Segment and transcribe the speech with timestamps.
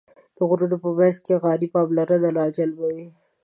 [0.35, 3.07] د غرونو په منځ کې غارې پاملرنه راجلبوي.